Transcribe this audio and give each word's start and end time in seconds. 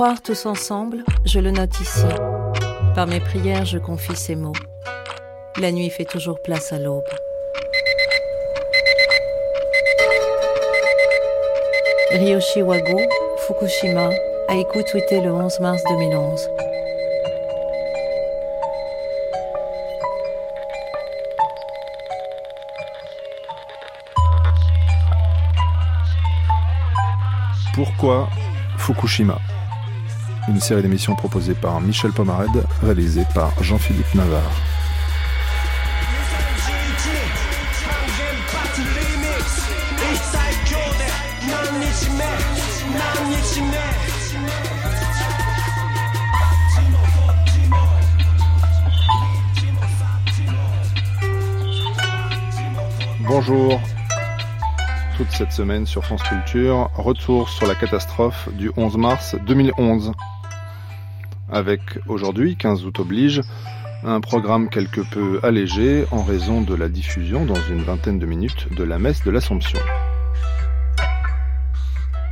Croire 0.00 0.22
tous 0.22 0.46
ensemble, 0.46 1.04
je 1.26 1.40
le 1.40 1.50
note 1.50 1.78
ici. 1.78 2.06
Par 2.94 3.06
mes 3.06 3.20
prières, 3.20 3.66
je 3.66 3.76
confie 3.76 4.16
ces 4.16 4.34
mots. 4.34 4.54
La 5.58 5.72
nuit 5.72 5.90
fait 5.90 6.06
toujours 6.06 6.40
place 6.40 6.72
à 6.72 6.78
l'aube. 6.78 7.04
Ryoshi 12.12 12.62
Wago, 12.62 12.98
Fukushima, 13.46 14.08
a 14.48 14.56
écouté 14.56 15.20
le 15.20 15.34
11 15.34 15.60
mars 15.60 15.82
2011. 15.90 16.48
Pourquoi 27.74 28.30
Fukushima? 28.78 29.38
Une 30.50 30.58
série 30.58 30.82
d'émissions 30.82 31.14
proposée 31.14 31.54
par 31.54 31.80
Michel 31.80 32.10
Pomarède, 32.10 32.64
réalisée 32.82 33.24
par 33.36 33.52
Jean-Philippe 33.62 34.16
Navarre. 34.16 34.42
Bonjour. 53.20 53.80
Toute 55.16 55.30
cette 55.30 55.52
semaine 55.52 55.86
sur 55.86 56.04
France 56.04 56.22
Culture, 56.24 56.90
retour 56.96 57.48
sur 57.50 57.68
la 57.68 57.76
catastrophe 57.76 58.48
du 58.54 58.72
11 58.76 58.96
mars 58.96 59.36
2011. 59.46 60.12
Avec 61.50 61.80
aujourd'hui, 62.06 62.56
15 62.56 62.84
août 62.84 63.00
oblige, 63.00 63.40
un 64.04 64.20
programme 64.20 64.68
quelque 64.68 65.00
peu 65.00 65.40
allégé 65.42 66.04
en 66.10 66.22
raison 66.22 66.62
de 66.62 66.74
la 66.74 66.88
diffusion 66.88 67.44
dans 67.44 67.60
une 67.70 67.82
vingtaine 67.82 68.18
de 68.18 68.26
minutes 68.26 68.72
de 68.74 68.84
la 68.84 68.98
messe 68.98 69.24
de 69.24 69.30
l'Assomption. 69.30 69.80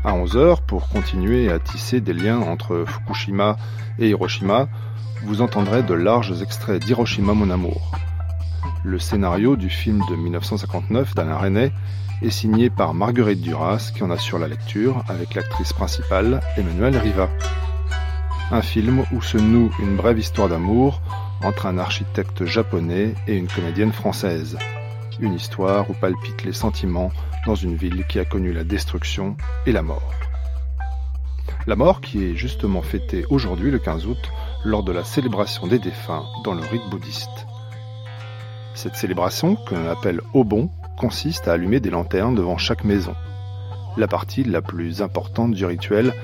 À 0.04 0.12
11h, 0.12 0.64
pour 0.66 0.88
continuer 0.88 1.50
à 1.50 1.58
tisser 1.58 2.00
des 2.00 2.14
liens 2.14 2.38
entre 2.38 2.84
Fukushima 2.86 3.56
et 3.98 4.08
Hiroshima, 4.08 4.68
vous 5.24 5.42
entendrez 5.42 5.82
de 5.82 5.94
larges 5.94 6.40
extraits 6.40 6.82
d'Hiroshima 6.84 7.34
mon 7.34 7.50
amour, 7.50 7.92
le 8.84 8.98
scénario 8.98 9.56
du 9.56 9.70
film 9.70 10.00
de 10.08 10.14
1959 10.14 11.14
d'Alain 11.14 11.36
Resnais 11.36 11.72
est 12.22 12.30
signé 12.30 12.70
par 12.70 12.94
Marguerite 12.94 13.40
Duras 13.40 13.90
qui 13.94 14.02
en 14.02 14.10
assure 14.10 14.38
la 14.38 14.48
lecture 14.48 15.04
avec 15.08 15.34
l'actrice 15.34 15.72
principale 15.72 16.40
Emmanuelle 16.56 16.96
Riva. 16.96 17.28
Un 18.50 18.62
film 18.62 19.04
où 19.12 19.20
se 19.20 19.36
noue 19.36 19.70
une 19.78 19.96
brève 19.96 20.18
histoire 20.18 20.48
d'amour 20.48 21.02
entre 21.42 21.66
un 21.66 21.76
architecte 21.76 22.46
japonais 22.46 23.14
et 23.26 23.36
une 23.36 23.46
comédienne 23.46 23.92
française. 23.92 24.56
Une 25.20 25.34
histoire 25.34 25.90
où 25.90 25.92
palpitent 25.92 26.44
les 26.44 26.54
sentiments 26.54 27.12
dans 27.44 27.54
une 27.54 27.76
ville 27.76 28.06
qui 28.06 28.18
a 28.18 28.24
connu 28.24 28.54
la 28.54 28.64
destruction 28.64 29.36
et 29.66 29.72
la 29.72 29.82
mort. 29.82 30.14
La 31.66 31.76
mort 31.76 32.00
qui 32.00 32.24
est 32.24 32.36
justement 32.36 32.80
fêtée 32.80 33.26
aujourd'hui 33.28 33.70
le 33.70 33.78
15 33.78 34.06
août 34.06 34.32
lors 34.64 34.82
de 34.82 34.92
la 34.92 35.04
célébration 35.04 35.66
des 35.66 35.78
défunts 35.78 36.24
dans 36.42 36.54
le 36.54 36.62
rite 36.62 36.88
bouddhiste. 36.90 37.46
Cette 38.72 38.96
célébration, 38.96 39.56
que 39.56 39.74
l'on 39.74 39.90
appelle 39.90 40.22
Obon, 40.32 40.70
consiste 40.96 41.48
à 41.48 41.52
allumer 41.52 41.80
des 41.80 41.90
lanternes 41.90 42.34
devant 42.34 42.56
chaque 42.56 42.84
maison. 42.84 43.14
La 43.98 44.08
partie 44.08 44.42
la 44.42 44.62
plus 44.62 45.02
importante 45.02 45.52
du 45.52 45.66
rituel 45.66 46.14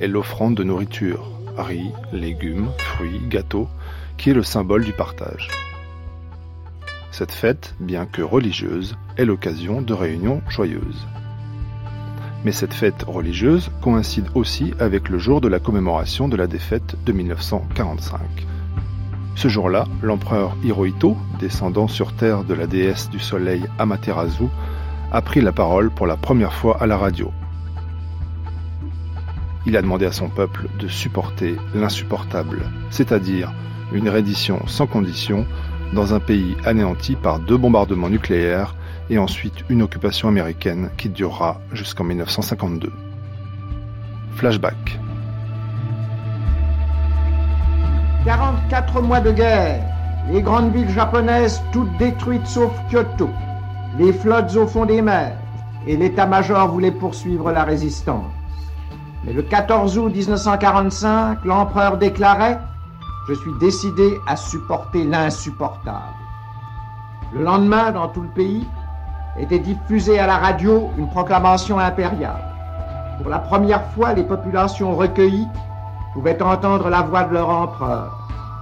est 0.00 0.08
l'offrande 0.08 0.54
de 0.54 0.64
nourriture, 0.64 1.28
riz, 1.56 1.92
légumes, 2.12 2.70
fruits, 2.78 3.20
gâteaux, 3.28 3.68
qui 4.16 4.30
est 4.30 4.34
le 4.34 4.42
symbole 4.42 4.84
du 4.84 4.92
partage. 4.92 5.48
Cette 7.10 7.32
fête, 7.32 7.74
bien 7.78 8.06
que 8.06 8.22
religieuse, 8.22 8.96
est 9.16 9.24
l'occasion 9.24 9.82
de 9.82 9.94
réunions 9.94 10.42
joyeuses. 10.48 11.06
Mais 12.44 12.52
cette 12.52 12.74
fête 12.74 13.04
religieuse 13.04 13.70
coïncide 13.80 14.26
aussi 14.34 14.74
avec 14.78 15.08
le 15.08 15.18
jour 15.18 15.40
de 15.40 15.48
la 15.48 15.60
commémoration 15.60 16.28
de 16.28 16.36
la 16.36 16.46
défaite 16.46 16.96
de 17.04 17.12
1945. 17.12 18.20
Ce 19.36 19.48
jour-là, 19.48 19.86
l'empereur 20.02 20.56
Hirohito, 20.62 21.16
descendant 21.40 21.88
sur 21.88 22.12
terre 22.14 22.44
de 22.44 22.54
la 22.54 22.66
déesse 22.66 23.08
du 23.10 23.18
soleil 23.18 23.64
Amaterasu, 23.78 24.44
a 25.10 25.22
pris 25.22 25.40
la 25.40 25.52
parole 25.52 25.90
pour 25.90 26.06
la 26.06 26.16
première 26.16 26.52
fois 26.52 26.82
à 26.82 26.86
la 26.86 26.96
radio. 26.96 27.30
Il 29.66 29.76
a 29.76 29.82
demandé 29.82 30.04
à 30.04 30.12
son 30.12 30.28
peuple 30.28 30.68
de 30.78 30.88
supporter 30.88 31.56
l'insupportable, 31.74 32.62
c'est-à-dire 32.90 33.52
une 33.92 34.08
reddition 34.08 34.66
sans 34.66 34.86
condition 34.86 35.46
dans 35.94 36.12
un 36.12 36.20
pays 36.20 36.56
anéanti 36.64 37.16
par 37.16 37.38
deux 37.38 37.56
bombardements 37.56 38.10
nucléaires 38.10 38.74
et 39.08 39.18
ensuite 39.18 39.64
une 39.68 39.82
occupation 39.82 40.28
américaine 40.28 40.90
qui 40.96 41.08
durera 41.08 41.60
jusqu'en 41.72 42.04
1952. 42.04 42.92
Flashback. 44.34 44.98
44 48.24 49.02
mois 49.02 49.20
de 49.20 49.32
guerre, 49.32 49.84
les 50.30 50.42
grandes 50.42 50.72
villes 50.74 50.90
japonaises 50.90 51.62
toutes 51.72 51.96
détruites 51.98 52.46
sauf 52.46 52.72
Kyoto, 52.90 53.30
les 53.98 54.12
flottes 54.12 54.56
au 54.56 54.66
fond 54.66 54.86
des 54.86 55.02
mers, 55.02 55.36
et 55.86 55.96
l'état-major 55.96 56.68
voulait 56.68 56.90
poursuivre 56.90 57.52
la 57.52 57.64
résistance. 57.64 58.24
Mais 59.26 59.32
le 59.32 59.42
14 59.42 59.96
août 59.96 60.12
1945, 60.14 61.44
l'empereur 61.44 61.96
déclarait 61.96 62.60
Je 63.26 63.34
suis 63.34 63.52
décidé 63.58 64.20
à 64.26 64.36
supporter 64.36 65.04
l'insupportable. 65.04 66.14
Le 67.32 67.42
lendemain, 67.42 67.90
dans 67.90 68.08
tout 68.08 68.20
le 68.20 68.28
pays, 68.28 68.66
était 69.38 69.58
diffusée 69.58 70.18
à 70.18 70.26
la 70.26 70.36
radio 70.36 70.90
une 70.98 71.08
proclamation 71.08 71.78
impériale. 71.78 72.44
Pour 73.18 73.30
la 73.30 73.38
première 73.38 73.84
fois, 73.92 74.12
les 74.12 74.24
populations 74.24 74.94
recueillies 74.94 75.48
pouvaient 76.12 76.40
entendre 76.42 76.90
la 76.90 77.00
voix 77.00 77.24
de 77.24 77.32
leur 77.32 77.48
empereur, 77.48 78.12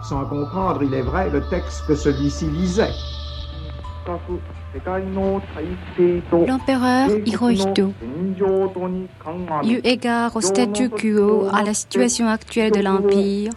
sans 0.03 0.25
comprendre, 0.27 0.83
il 0.83 0.95
est 0.95 1.03
vrai, 1.03 1.29
le 1.31 1.43
texte 1.49 1.87
que 1.87 1.97
celui-ci 1.97 2.47
lisait. 2.47 2.95
L'empereur 6.47 7.11
Hirohito, 7.25 7.93
eu 9.65 9.81
égard 9.85 10.35
au 10.35 10.41
statu 10.41 10.89
quo, 10.89 11.47
à 11.53 11.63
la 11.63 11.75
situation 11.75 12.27
actuelle 12.27 12.73
de 12.73 12.81
l'Empire, 12.81 13.53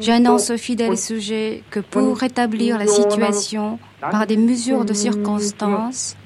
j'annonce 0.00 0.50
aux 0.50 0.56
fidèles 0.56 0.96
sujets 0.98 1.62
que 1.70 1.80
pour 1.80 2.16
rétablir 2.16 2.78
la 2.78 2.86
situation 2.86 3.78
par 4.00 4.26
des 4.26 4.36
mesures 4.36 4.84
de 4.84 4.92
circonstance, 4.92 6.16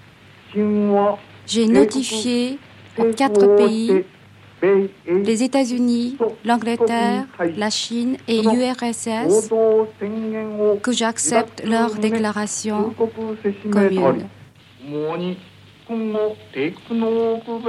j'ai 0.55 1.67
notifié 1.67 2.59
aux 2.99 3.13
quatre 3.13 3.57
pays 3.57 4.05
les 4.63 5.43
États-Unis, 5.43 6.17
l'Angleterre, 6.45 7.27
la 7.57 7.71
Chine 7.71 8.17
et 8.29 8.43
l'URSS 8.43 9.51
que 10.83 10.93
j'accepte 10.93 11.65
leur 11.67 11.95
déclaration 11.95 12.95
commune. 13.71 14.29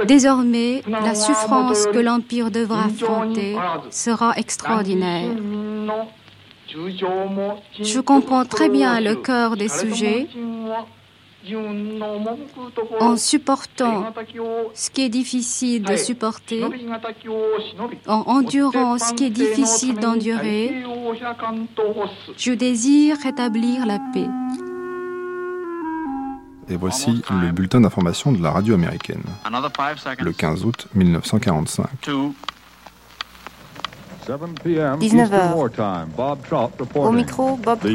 Désormais, 0.06 0.82
la 0.88 1.14
souffrance 1.14 1.86
que 1.86 1.98
l'Empire 1.98 2.50
devra 2.50 2.84
affronter 2.84 3.56
sera 3.90 4.32
extraordinaire. 4.36 5.30
Je 6.68 8.00
comprends 8.00 8.44
très 8.44 8.68
bien 8.68 9.00
le 9.00 9.16
cœur 9.16 9.56
des 9.56 9.68
sujets 9.68 10.28
en 13.00 13.16
supportant 13.16 14.12
ce 14.74 14.90
qui 14.90 15.02
est 15.02 15.08
difficile 15.08 15.82
de 15.82 15.96
supporter, 15.96 16.64
en 18.06 18.22
endurant 18.26 18.98
ce 18.98 19.14
qui 19.14 19.24
est 19.24 19.30
difficile 19.30 19.96
d'endurer, 19.96 20.84
je 22.36 22.52
désire 22.52 23.16
rétablir 23.22 23.86
la 23.86 23.98
paix. 24.12 24.28
Et 26.68 26.76
voici 26.76 27.22
le 27.30 27.52
bulletin 27.52 27.80
d'information 27.80 28.32
de 28.32 28.42
la 28.42 28.50
radio 28.50 28.74
américaine. 28.74 29.22
Le 30.18 30.32
15 30.32 30.64
août 30.64 30.88
1945. 30.94 31.86
19h. 34.26 35.54
Au 36.94 37.12
micro, 37.12 37.56
Bob 37.56 37.78
Trout. 37.78 37.92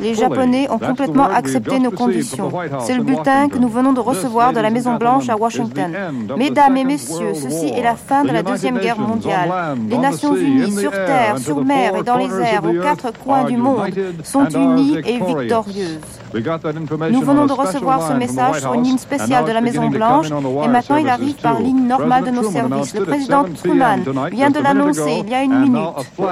Les 0.00 0.14
Japonais 0.14 0.68
ont 0.70 0.78
complètement 0.78 1.28
accepté 1.28 1.78
nos 1.78 1.90
conditions. 1.90 2.50
C'est 2.80 2.94
le 2.94 3.02
bulletin 3.02 3.48
que 3.48 3.58
nous 3.58 3.68
venons 3.68 3.92
de 3.92 4.00
recevoir 4.00 4.52
de 4.52 4.60
la 4.60 4.70
Maison-Blanche 4.70 5.28
à 5.28 5.36
Washington. 5.36 5.92
Mesdames 6.36 6.76
et 6.76 6.84
messieurs, 6.84 7.34
ceci 7.34 7.68
est 7.68 7.82
la 7.82 7.96
fin 7.96 8.24
de 8.24 8.30
la 8.32 8.42
Deuxième 8.42 8.78
Guerre 8.78 8.98
mondiale. 8.98 9.50
Les 9.88 9.98
Nations 9.98 10.36
Unies, 10.36 10.72
sur 10.72 10.90
terre, 10.90 11.38
sur 11.38 11.64
mer 11.64 11.96
et 11.96 12.02
dans 12.02 12.16
les 12.16 12.30
airs, 12.40 12.64
aux 12.64 12.80
quatre 12.80 13.12
coins 13.18 13.44
du 13.44 13.56
monde, 13.56 13.90
sont 14.24 14.48
unies 14.48 14.98
et 14.98 15.18
victorieuses. 15.18 16.19
Nous 16.32 17.22
venons 17.22 17.46
de 17.46 17.52
recevoir 17.52 18.06
ce 18.08 18.12
message 18.12 18.60
sur 18.60 18.74
une 18.74 18.84
ligne 18.84 18.98
spéciale 18.98 19.44
de 19.44 19.52
la 19.52 19.60
Maison-Blanche 19.60 20.28
et 20.64 20.68
maintenant 20.68 20.96
il 20.96 21.08
arrive 21.08 21.36
par 21.36 21.60
ligne 21.60 21.86
normale 21.86 22.24
de 22.24 22.30
nos 22.30 22.50
services. 22.50 22.94
Le 22.94 23.04
président 23.04 23.44
Truman 23.44 23.98
vient 24.30 24.50
de 24.50 24.60
l'annoncer 24.60 25.22
il 25.24 25.30
y 25.30 25.34
a 25.34 25.42
une 25.42 25.60
minute. 25.60 25.88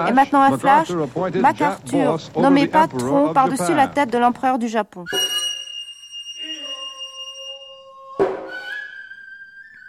Et 0.09 0.13
maintenant 0.13 0.43
un 0.43 0.59
flash, 0.59 0.89
MacArthur 1.35 2.19
nommé 2.39 2.67
patron 2.69 3.33
par-dessus 3.33 3.75
la 3.75 3.89
tête 3.89 4.13
de 4.13 4.19
l'empereur 4.19 4.59
du 4.59 4.69
Japon. 4.69 5.05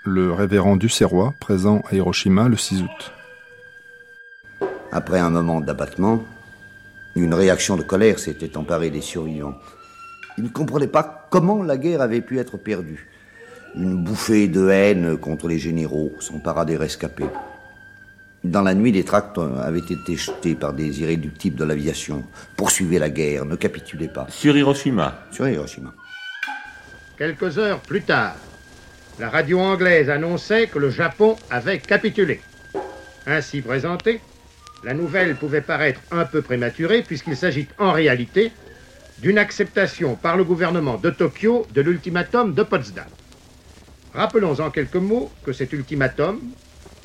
Le 0.06 0.34
révérend 0.34 0.76
Ducerrois, 0.76 1.34
présent 1.40 1.82
à 1.92 1.96
Hiroshima 1.96 2.48
le 2.48 2.58
6 2.58 2.82
août. 2.82 3.12
Après 4.92 5.20
un 5.20 5.30
moment 5.30 5.62
d'abattement, 5.62 6.24
une 7.16 7.34
réaction 7.34 7.76
de 7.76 7.84
colère 7.84 8.18
s'était 8.18 8.58
emparée 8.58 8.90
des 8.90 9.02
survivants. 9.02 9.54
Ils 10.40 10.44
ne 10.44 10.48
comprenaient 10.48 10.88
pas 10.88 11.28
comment 11.30 11.64
la 11.64 11.76
guerre 11.76 12.00
avait 12.02 12.22
pu 12.22 12.40
être 12.40 12.56
perdue. 12.56 13.10
Une 13.76 14.02
bouffée 14.02 14.48
de 14.48 14.70
haine 14.70 15.18
contre 15.18 15.50
les 15.50 15.60
généraux 15.60 16.14
s'empara 16.22 16.64
des 16.64 16.78
rescapés. 16.78 17.28
Dans 18.46 18.62
la 18.62 18.74
nuit, 18.74 18.94
des 18.94 19.04
tracts 19.04 19.38
avaient 19.38 19.80
été 19.80 20.16
jetés 20.16 20.56
par 20.56 20.72
des 20.72 21.02
irréductibles 21.02 21.58
de 21.58 21.66
l'aviation. 21.66 22.24
Poursuivez 22.56 23.00
la 23.00 23.10
guerre, 23.10 23.44
ne 23.44 23.58
capitulez 23.58 24.08
pas. 24.08 24.28
Sur 24.30 24.56
Hiroshima. 24.56 25.26
Sur 25.30 25.50
Hiroshima. 25.50 25.94
Quelques 27.18 27.58
heures 27.58 27.82
plus 27.82 28.04
tard, 28.04 28.38
la 29.20 29.30
radio 29.30 29.60
anglaise 29.60 30.10
annonçait 30.10 30.68
que 30.68 30.80
le 30.80 30.90
Japon 30.90 31.36
avait 31.50 31.80
capitulé. 31.80 32.40
Ainsi 33.28 33.60
présentée, 33.60 34.22
la 34.86 34.94
nouvelle 34.94 35.36
pouvait 35.36 35.60
paraître 35.60 36.00
un 36.12 36.24
peu 36.24 36.42
prématurée 36.42 37.04
puisqu'il 37.04 37.36
s'agit 37.36 37.68
en 37.78 37.92
réalité 37.92 38.54
d'une 39.22 39.38
acceptation 39.38 40.16
par 40.16 40.38
le 40.38 40.44
gouvernement 40.44 40.98
de 40.98 41.10
Tokyo 41.10 41.68
de 41.74 41.82
l'ultimatum 41.82 42.54
de 42.54 42.64
Potsdam. 42.64 43.06
Rappelons 44.14 44.60
en 44.60 44.72
quelques 44.72 44.96
mots 44.96 45.30
que 45.44 45.52
cet 45.52 45.74
ultimatum, 45.74 46.40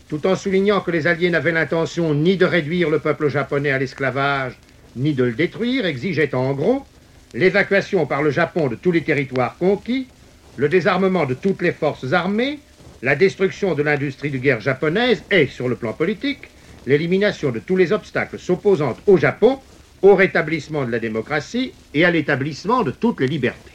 tout 0.09 0.27
en 0.27 0.37
soulignant 0.37 0.81
que 0.81 0.91
les 0.91 1.07
Alliés 1.07 1.31
n'avaient 1.31 1.53
l'intention 1.53 2.15
ni 2.15 2.37
de 2.37 2.45
réduire 2.45 2.89
le 2.89 3.01
peuple 3.01 3.29
japonais 3.29 3.73
à 3.73 3.79
l'esclavage, 3.79 4.59
ni 4.97 5.13
de 5.13 5.25
le 5.25 5.33
détruire, 5.33 5.87
exigeait 5.87 6.35
en 6.35 6.53
gros 6.53 6.87
l'évacuation 7.33 8.07
par 8.07 8.23
le 8.23 8.31
Japon 8.31 8.69
de 8.69 8.77
tous 8.77 8.93
les 8.93 9.03
territoires 9.03 9.59
conquis, 9.59 10.07
le 10.55 10.69
désarmement 10.69 11.27
de 11.27 11.35
toutes 11.35 11.63
les 11.63 11.73
forces 11.73 12.13
armées, 12.13 12.61
la 13.03 13.17
destruction 13.17 13.75
de 13.75 13.83
l'industrie 13.83 14.31
de 14.31 14.39
guerre 14.39 14.61
japonaise 14.61 15.25
et, 15.33 15.49
sur 15.49 15.69
le 15.69 15.75
plan 15.75 15.93
politique, 15.93 16.49
l'élimination 16.87 17.51
de 17.51 17.59
tous 17.59 17.75
les 17.75 17.93
obstacles 17.93 18.39
s'opposant 18.39 18.97
au 19.09 19.17
Japon 19.17 19.59
au 20.05 20.15
rétablissement 20.15 20.85
de 20.85 20.91
la 20.91 20.99
démocratie 20.99 21.73
et 21.95 22.05
à 22.05 22.11
l'établissement 22.11 22.83
de 22.83 22.91
toutes 22.91 23.21
les 23.21 23.27
libertés. 23.27 23.73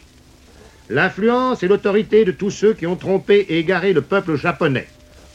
L'influence 0.88 1.64
et 1.64 1.68
l'autorité 1.68 2.24
de 2.24 2.32
tous 2.32 2.52
ceux 2.52 2.76
qui 2.76 2.86
ont 2.86 2.96
trompé 2.96 3.48
et 3.50 3.58
égaré 3.58 3.94
le 3.94 4.02
peuple 4.02 4.36
japonais 4.36 4.88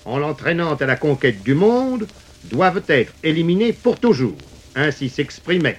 en 0.04 0.18
l'entraînant 0.18 0.74
à 0.74 0.86
la 0.86 0.94
conquête 0.94 1.42
du 1.42 1.54
monde 1.54 2.06
doivent 2.48 2.84
être 2.86 3.12
éliminés 3.24 3.72
pour 3.72 3.98
toujours. 3.98 4.36
Ainsi 4.76 5.08
s'exprimaient 5.08 5.78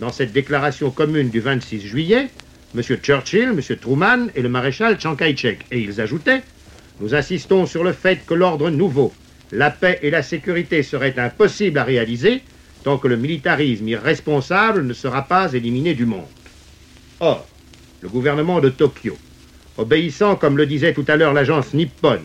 dans 0.00 0.10
cette 0.10 0.32
déclaration 0.32 0.90
commune 0.90 1.30
du 1.30 1.38
26 1.38 1.80
juillet 1.80 2.28
M. 2.74 2.82
Churchill, 2.82 3.54
M. 3.56 3.60
Truman 3.80 4.26
et 4.34 4.42
le 4.42 4.48
maréchal 4.48 4.98
Chiang 5.00 5.14
Kai-shek. 5.14 5.60
Et 5.70 5.78
ils 5.78 6.00
ajoutaient 6.00 6.42
Nous 7.00 7.14
insistons 7.14 7.66
sur 7.66 7.84
le 7.84 7.92
fait 7.92 8.26
que 8.26 8.34
l'ordre 8.34 8.70
nouveau, 8.70 9.12
la 9.52 9.70
paix 9.70 10.00
et 10.02 10.10
la 10.10 10.22
sécurité 10.22 10.82
seraient 10.82 11.18
impossibles 11.18 11.78
à 11.78 11.84
réaliser 11.84 12.42
tant 12.84 12.98
que 12.98 13.08
le 13.08 13.16
militarisme 13.16 13.88
irresponsable 13.88 14.82
ne 14.82 14.92
sera 14.92 15.22
pas 15.22 15.52
éliminé 15.52 15.94
du 15.94 16.06
monde. 16.06 16.24
Or, 17.20 17.46
le 18.00 18.08
gouvernement 18.08 18.60
de 18.60 18.68
Tokyo, 18.68 19.16
obéissant, 19.78 20.36
comme 20.36 20.56
le 20.56 20.66
disait 20.66 20.94
tout 20.94 21.04
à 21.08 21.16
l'heure 21.16 21.32
l'agence 21.32 21.74
Nippon, 21.74 22.20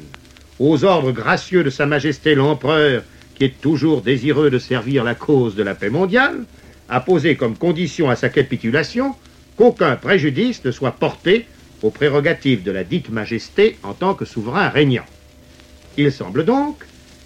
aux 0.60 0.84
ordres 0.84 1.12
gracieux 1.12 1.64
de 1.64 1.70
Sa 1.70 1.86
Majesté 1.86 2.36
l'Empereur, 2.36 3.04
qui 3.36 3.46
est 3.46 3.62
toujours 3.62 4.02
désireux 4.02 4.50
de 4.50 4.60
servir 4.60 5.04
la 5.04 5.16
cause 5.16 5.56
de 5.56 5.64
la 5.64 5.74
paix 5.74 5.90
mondiale, 5.90 6.46
a 6.90 7.00
posé 7.00 7.36
comme 7.36 7.56
condition 7.56 8.10
à 8.10 8.16
sa 8.16 8.30
capitulation 8.30 9.16
qu'aucun 9.58 9.96
préjudice 9.96 10.64
ne 10.64 10.72
soit 10.72 10.92
porté 10.92 11.48
aux 11.82 11.90
prérogatives 11.90 12.64
de 12.64 12.72
la 12.72 12.84
dite 12.84 13.10
Majesté 13.10 13.78
en 13.84 13.94
tant 13.94 14.14
que 14.14 14.26
souverain 14.26 14.70
régnant. 14.70 15.06
Il 15.98 16.12
semble 16.12 16.46
donc 16.46 16.76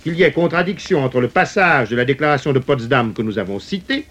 qu'il 0.05 0.19
y 0.19 0.21
ait 0.21 0.31
contradiction 0.31 1.03
entre 1.03 1.19
le 1.19 1.29
passage 1.29 1.89
de 1.89 1.95
la 1.95 2.05
déclaration 2.05 2.53
de 2.53 2.59
Potsdam 2.59 3.11
que 3.11 3.23
nous 3.23 3.39
avons 3.39 3.57
citée 3.57 4.05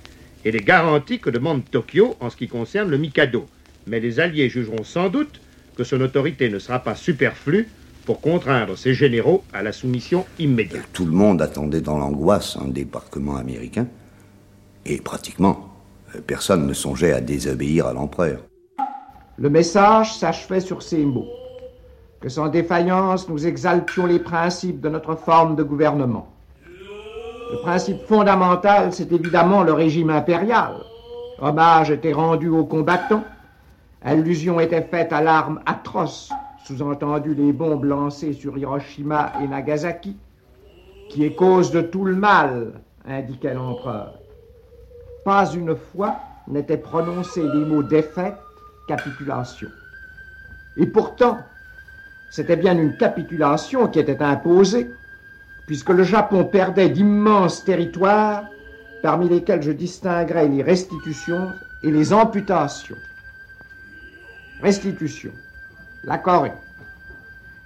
et 0.45 0.51
les 0.51 0.59
garanties 0.59 1.21
que 1.21 1.31
demande 1.31 1.63
Tokyo 1.71 2.17
en 2.19 2.31
ce 2.31 2.37
qui 2.37 2.49
concerne 2.49 2.91
le 2.91 2.99
Mikado. 2.99 3.47
Mais 3.87 4.01
les 4.01 4.19
Alliés 4.19 4.49
jugeront 4.49 4.83
sans 4.83 5.09
doute 5.09 5.41
que 5.77 5.85
son 5.85 6.01
autorité 6.01 6.51
ne 6.51 6.59
sera 6.59 6.81
pas 6.81 6.97
superflue 6.97 7.69
pour 8.07 8.21
contraindre 8.21 8.77
ses 8.77 8.93
généraux 8.93 9.45
à 9.53 9.63
la 9.63 9.71
soumission 9.71 10.27
immédiate. 10.41 10.83
Tout 10.93 11.05
le 11.05 11.13
monde 11.13 11.41
attendait 11.41 11.81
dans 11.81 11.97
l'angoisse 11.99 12.59
un 12.61 12.67
débarquement 12.67 13.37
américain, 13.37 13.87
et 14.85 14.97
pratiquement 15.01 15.77
personne 16.27 16.67
ne 16.67 16.73
songeait 16.73 17.13
à 17.13 17.21
désobéir 17.21 17.87
à 17.87 17.93
l'empereur. 17.93 18.41
Le 19.39 19.49
message 19.49 20.13
s'achevait 20.17 20.59
sur 20.59 20.83
ces 20.83 21.05
mots 21.05 21.29
que 22.25 22.31
sans 22.31 22.49
défaillance 22.49 23.29
nous 23.29 23.47
exaltions 23.47 24.07
les 24.07 24.19
principes 24.19 24.81
de 24.81 24.89
notre 24.89 25.15
forme 25.15 25.57
de 25.57 25.63
gouvernement. 25.63 26.33
Le 27.53 27.59
principe 27.61 28.01
fondamental, 28.07 28.95
c'est 28.95 29.13
évidemment 29.13 29.63
le 29.63 29.75
régime 29.75 30.09
impérial. 30.09 30.73
Hommage 31.39 31.91
était 31.91 32.15
rendu 32.15 32.49
aux 32.49 32.65
combattants, 32.65 33.25
allusion 34.03 34.59
était 34.59 34.81
faite 34.81 35.13
à 35.13 35.21
l'arme 35.21 35.61
atroce, 35.67 36.31
sous-entendu 36.65 37.35
les 37.35 37.53
bombes 37.53 37.85
lancées 37.85 38.33
sur 38.33 38.57
Hiroshima 38.57 39.35
et 39.43 39.47
Nagasaki, 39.47 40.17
qui 41.11 41.27
est 41.27 41.35
cause 41.35 41.73
de 41.73 41.83
tout 41.83 42.07
le 42.07 42.17
mal, 42.17 42.81
indiquait 43.07 43.53
l'empereur. 43.53 44.15
Pas 45.27 45.53
une 45.53 45.77
fois 45.77 46.17
n'étaient 46.49 46.79
prononcés 46.79 47.43
les 47.43 47.67
mots 47.67 47.83
défaite, 47.83 48.39
capitulation. 48.89 49.69
Et 50.79 50.87
pourtant, 50.87 51.37
c'était 52.35 52.57
bien 52.57 52.77
une 52.77 52.97
capitulation 52.97 53.87
qui 53.87 54.01
était 54.01 54.21
imposée, 54.21 54.91
puisque 55.67 55.91
le 55.91 56.03
Japon 56.03 56.45
perdait 56.45 56.89
d'immenses 56.89 57.65
territoires, 57.65 58.47
parmi 59.05 59.29
lesquels 59.29 59.63
je 59.63 59.71
distinguerais 59.71 60.49
les 60.49 60.61
restitutions 60.61 61.53
et 61.85 61.93
les 61.93 62.13
amputations. 62.13 62.97
Restitution. 64.61 65.31
La 66.03 66.19
Corée. 66.19 66.51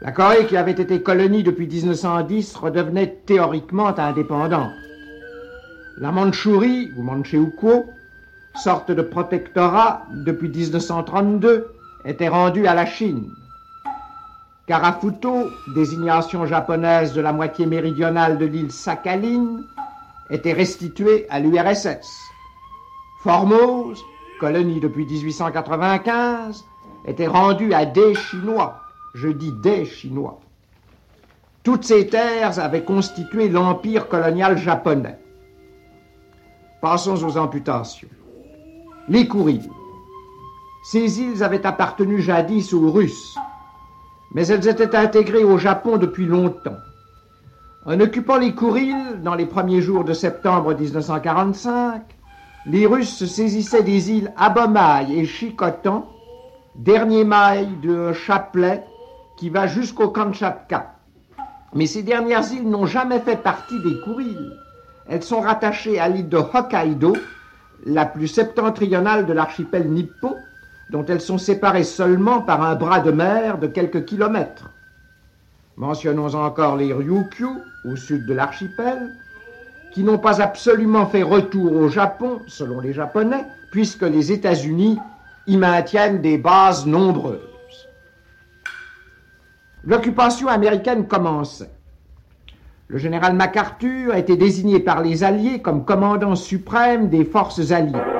La 0.03 0.13
Corée, 0.13 0.45
qui 0.45 0.59
avait 0.59 0.73
été 0.73 1.03
colonie 1.03 1.43
depuis 1.43 1.67
1910, 1.67 2.55
redevenait 2.57 3.23
théoriquement 3.25 3.99
indépendante. 3.99 4.75
La 5.97 6.13
Mandchourie, 6.13 6.93
ou 6.95 7.03
Manchukuo, 7.05 7.87
sorte 8.55 8.91
de 8.91 9.01
protectorat 9.01 10.05
depuis 10.13 10.51
1932, 10.51 11.69
était 12.05 12.29
rendue 12.29 12.67
à 12.67 12.75
la 12.75 12.85
Chine. 12.85 13.31
Karafuto, 14.69 15.49
désignation 15.75 16.45
japonaise 16.45 17.15
de 17.15 17.23
la 17.23 17.33
moitié 17.33 17.65
méridionale 17.65 18.37
de 18.37 18.45
l'île 18.45 18.71
Sakhaline, 18.71 19.65
était 20.29 20.53
restitué 20.53 21.27
à 21.31 21.41
l'URSS. 21.41 22.21
Formose, 23.23 24.05
colonie 24.39 24.79
depuis 24.79 25.07
1895, 25.07 26.67
était 27.07 27.27
rendue 27.27 27.73
à 27.73 27.87
des 27.87 28.15
Chinois. 28.15 28.83
Je 29.15 29.29
dis 29.29 29.53
des 29.53 29.87
Chinois. 29.87 30.39
Toutes 31.63 31.85
ces 31.85 32.07
terres 32.07 32.59
avaient 32.59 32.85
constitué 32.85 33.49
l'empire 33.49 34.07
colonial 34.07 34.59
japonais. 34.59 35.19
Passons 36.83 37.25
aux 37.25 37.39
amputations. 37.39 38.09
Les 39.09 39.27
Kouriles. 39.27 39.71
Ces 40.85 41.23
îles 41.23 41.43
avaient 41.43 41.65
appartenu 41.65 42.21
jadis 42.21 42.75
aux 42.75 42.91
Russes 42.91 43.39
mais 44.33 44.47
elles 44.47 44.69
étaient 44.69 44.95
intégrées 44.97 45.45
au 45.45 45.59
Japon 45.59 45.97
depuis 45.97 46.27
longtemps. 46.27 46.77
En 47.87 48.01
occupant 48.01 48.37
les 48.37 48.55
Kouriles 48.55 49.21
dans 49.23 49.35
les 49.35 49.47
premiers 49.47 49.81
jours 49.81 50.05
de 50.05 50.13
septembre 50.13 50.75
1945, 50.75 52.03
les 52.67 52.87
Russes 52.87 53.25
saisissaient 53.25 53.83
des 53.83 54.11
îles 54.11 54.33
Abomai 54.37 55.07
et 55.11 55.25
Chikotan, 55.25 56.07
dernier 56.77 57.25
maille 57.25 57.77
de 57.83 58.13
chapelet 58.13 58.85
qui 59.39 59.49
va 59.49 59.67
jusqu'au 59.67 60.09
Kamchatka. 60.09 60.95
Mais 61.75 61.87
ces 61.87 62.03
dernières 62.03 62.53
îles 62.53 62.69
n'ont 62.69 62.87
jamais 62.87 63.21
fait 63.21 63.43
partie 63.43 63.81
des 63.81 64.01
Kuriles. 64.03 64.53
Elles 65.09 65.23
sont 65.23 65.41
rattachées 65.41 65.99
à 65.99 66.09
l'île 66.09 66.29
de 66.29 66.37
Hokkaido, 66.37 67.17
la 67.87 68.05
plus 68.05 68.29
septentrionale 68.29 69.27
de 69.27 69.33
l'archipel 69.33 69.89
nippon, 69.91 70.35
dont 70.91 71.05
elles 71.05 71.21
sont 71.21 71.39
séparées 71.39 71.85
seulement 71.85 72.41
par 72.41 72.63
un 72.63 72.75
bras 72.75 73.01
de 73.01 73.11
mer 73.11 73.59
de 73.59 73.67
quelques 73.67 74.05
kilomètres. 74.05 74.71
Mentionnons 75.77 76.35
encore 76.35 76.77
les 76.77 76.93
Ryukyu, 76.93 77.47
au 77.85 77.97
sud 77.97 78.27
de 78.27 78.35
l'archipel, 78.35 79.13
qui 79.93 80.03
n'ont 80.03 80.19
pas 80.19 80.43
absolument 80.43 81.07
fait 81.07 81.23
retour 81.23 81.73
au 81.73 81.89
Japon, 81.89 82.41
selon 82.47 82.81
les 82.81 82.93
Japonais, 82.93 83.45
puisque 83.71 84.03
les 84.03 84.33
États-Unis 84.33 84.99
y 85.47 85.57
maintiennent 85.57 86.21
des 86.21 86.39
bases 86.39 86.87
nombreuses. 86.87 87.89
L'occupation 89.85 90.49
américaine 90.49 91.07
commençait. 91.07 91.71
Le 92.89 92.99
général 92.99 93.35
MacArthur 93.35 94.13
a 94.13 94.19
été 94.19 94.37
désigné 94.37 94.81
par 94.81 95.03
les 95.03 95.23
Alliés 95.23 95.61
comme 95.61 95.85
commandant 95.85 96.35
suprême 96.35 97.09
des 97.09 97.25
forces 97.25 97.71
alliées. 97.71 98.18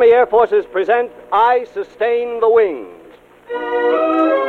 Army 0.00 0.12
Air 0.14 0.24
Forces 0.24 0.64
present 0.64 1.10
I 1.30 1.66
Sustain 1.74 2.40
the 2.40 2.48
Wings. 2.48 4.39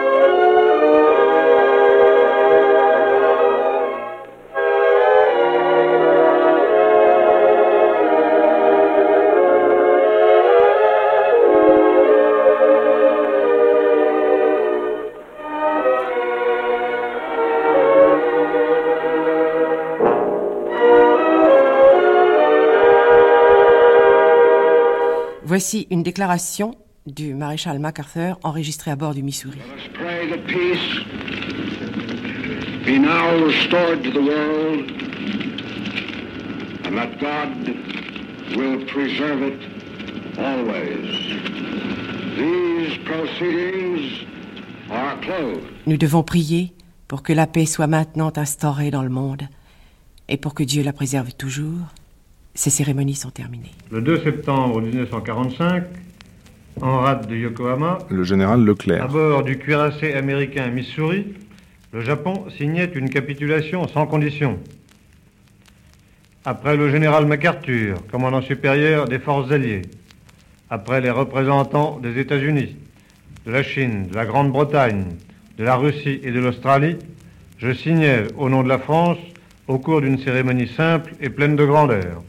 Voici 25.52 25.86
une 25.92 26.02
déclaration 26.02 26.76
du 27.06 27.34
maréchal 27.34 27.78
MacArthur 27.78 28.40
enregistrée 28.42 28.90
à 28.90 28.96
bord 28.96 29.14
du 29.14 29.22
Missouri. 29.22 29.60
Nous 45.86 45.98
devons 45.98 46.24
prier 46.24 46.74
pour 47.10 47.24
que 47.24 47.34
la 47.34 47.46
paix 47.46 47.66
soit 47.66 47.88
maintenant 47.88 48.32
instaurée 48.38 48.90
dans 48.90 49.04
le 49.04 49.10
monde 49.10 49.50
et 50.30 50.38
pour 50.38 50.54
que 50.54 50.64
Dieu 50.64 50.82
la 50.82 50.94
préserve 50.94 51.34
toujours. 51.34 51.88
Ces 52.54 52.70
cérémonies 52.70 53.16
sont 53.16 53.30
terminées. 53.30 53.72
Le 53.92 54.02
2 54.02 54.24
septembre 54.24 54.82
1945, 54.82 55.84
en 56.82 57.00
rade 57.00 57.28
de 57.28 57.36
Yokohama, 57.36 58.00
le 58.10 58.24
général 58.24 58.64
Leclerc, 58.66 59.04
à 59.04 59.08
bord 59.08 59.44
du 59.44 59.58
cuirassé 59.58 60.14
américain 60.14 60.68
Missouri, 60.70 61.28
le 61.94 62.02
Japon 62.02 62.46
signait 62.58 62.92
une 62.94 63.10
capitulation 63.10 63.88
sans 63.88 64.06
condition. 64.06 64.60
Après 66.44 66.76
le 66.76 66.90
général 66.90 67.26
MacArthur, 67.26 68.06
commandant 68.12 68.42
supérieur 68.42 69.08
des 69.08 69.20
forces 69.20 69.52
alliées, 69.52 69.84
après 70.70 71.00
les 71.00 71.10
représentants 71.10 72.00
des 72.00 72.20
États-Unis, 72.20 72.76
de 73.46 73.52
la 73.52 73.64
Chine, 73.64 74.08
de 74.08 74.16
la 74.16 74.26
Grande-Bretagne, 74.26 75.06
de 75.58 75.64
la 75.64 75.76
Russie 75.76 76.20
et 76.24 76.32
de 76.32 76.40
l'Australie, 76.40 76.98
je 77.58 77.72
signais 77.74 78.24
au 78.38 78.50
nom 78.50 78.64
de 78.64 78.70
la 78.70 78.80
France, 78.80 79.18
au 79.68 79.78
cours 79.78 80.02
d'une 80.02 80.18
cérémonie 80.18 80.68
simple 80.68 81.14
et 81.22 81.30
pleine 81.30 81.56
de 81.56 81.66
grandeur, 81.66 82.24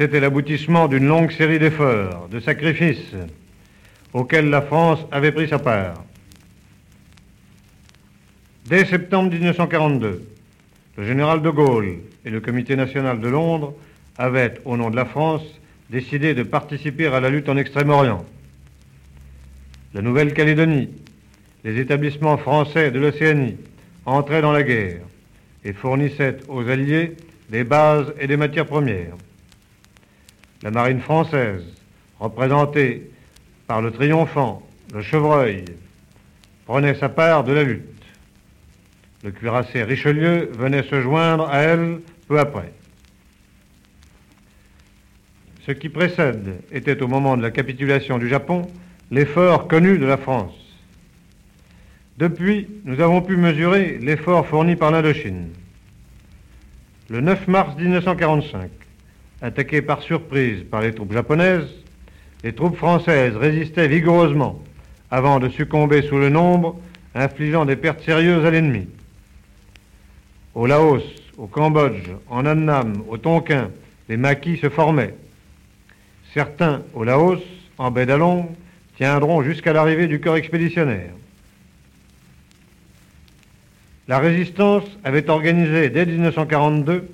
c'était 0.00 0.20
l'aboutissement 0.20 0.88
d'une 0.88 1.06
longue 1.06 1.30
série 1.30 1.58
d'efforts, 1.58 2.28
de 2.30 2.40
sacrifices, 2.40 3.14
auxquels 4.14 4.48
la 4.48 4.62
France 4.62 5.00
avait 5.12 5.30
pris 5.30 5.46
sa 5.46 5.58
part. 5.58 6.02
Dès 8.64 8.86
septembre 8.86 9.30
1942, 9.30 10.26
le 10.96 11.04
général 11.04 11.42
de 11.42 11.50
Gaulle 11.50 11.98
et 12.24 12.30
le 12.30 12.40
Comité 12.40 12.76
national 12.76 13.20
de 13.20 13.28
Londres 13.28 13.74
avaient, 14.16 14.54
au 14.64 14.78
nom 14.78 14.88
de 14.88 14.96
la 14.96 15.04
France, 15.04 15.42
décidé 15.90 16.32
de 16.32 16.44
participer 16.44 17.08
à 17.08 17.20
la 17.20 17.28
lutte 17.28 17.50
en 17.50 17.58
Extrême-Orient. 17.58 18.24
La 19.92 20.00
Nouvelle-Calédonie, 20.00 20.88
les 21.62 21.78
établissements 21.78 22.38
français 22.38 22.90
de 22.90 22.98
l'Océanie 22.98 23.58
entraient 24.06 24.40
dans 24.40 24.52
la 24.52 24.62
guerre 24.62 25.02
et 25.62 25.74
fournissaient 25.74 26.38
aux 26.48 26.66
Alliés 26.66 27.18
des 27.50 27.64
bases 27.64 28.14
et 28.18 28.26
des 28.26 28.38
matières 28.38 28.64
premières 28.64 29.12
la 30.62 30.70
marine 30.70 31.00
française, 31.00 31.64
représentée 32.18 33.10
par 33.66 33.80
le 33.80 33.90
triomphant, 33.90 34.62
le 34.92 35.02
chevreuil, 35.02 35.64
prenait 36.66 36.94
sa 36.94 37.08
part 37.08 37.44
de 37.44 37.52
la 37.52 37.62
lutte. 37.62 37.84
Le 39.22 39.30
cuirassé 39.30 39.82
Richelieu 39.82 40.50
venait 40.52 40.82
se 40.82 41.00
joindre 41.00 41.48
à 41.48 41.58
elle 41.58 42.00
peu 42.26 42.38
après. 42.38 42.72
Ce 45.66 45.72
qui 45.72 45.88
précède 45.88 46.62
était 46.72 47.02
au 47.02 47.08
moment 47.08 47.36
de 47.36 47.42
la 47.42 47.50
capitulation 47.50 48.18
du 48.18 48.28
Japon 48.28 48.70
l'effort 49.10 49.68
connu 49.68 49.98
de 49.98 50.06
la 50.06 50.16
France. 50.16 50.54
Depuis, 52.18 52.66
nous 52.84 53.00
avons 53.00 53.22
pu 53.22 53.36
mesurer 53.36 53.98
l'effort 53.98 54.46
fourni 54.46 54.76
par 54.76 54.90
l'Indochine. 54.90 55.48
Le 57.08 57.20
9 57.20 57.48
mars 57.48 57.76
1945, 57.76 58.70
Attaquées 59.42 59.80
par 59.80 60.02
surprise 60.02 60.64
par 60.70 60.82
les 60.82 60.94
troupes 60.94 61.12
japonaises, 61.12 61.68
les 62.44 62.52
troupes 62.52 62.76
françaises 62.76 63.36
résistaient 63.36 63.88
vigoureusement 63.88 64.62
avant 65.10 65.40
de 65.40 65.48
succomber 65.48 66.02
sous 66.02 66.18
le 66.18 66.28
nombre, 66.28 66.78
infligeant 67.14 67.64
des 67.64 67.76
pertes 67.76 68.02
sérieuses 68.02 68.44
à 68.44 68.50
l'ennemi. 68.50 68.86
Au 70.54 70.66
Laos, 70.66 71.02
au 71.38 71.46
Cambodge, 71.46 72.10
en 72.28 72.44
Annam, 72.44 73.02
au 73.08 73.16
Tonkin, 73.16 73.70
les 74.08 74.16
maquis 74.16 74.58
se 74.58 74.68
formaient. 74.68 75.14
Certains, 76.34 76.82
au 76.94 77.04
Laos, 77.04 77.42
en 77.78 77.90
baie 77.90 78.06
d'Along, 78.06 78.46
tiendront 78.96 79.42
jusqu'à 79.42 79.72
l'arrivée 79.72 80.06
du 80.06 80.20
corps 80.20 80.36
expéditionnaire. 80.36 81.12
La 84.06 84.18
résistance 84.18 84.84
avait 85.02 85.30
organisé 85.30 85.88
dès 85.88 86.04
1942 86.04 87.08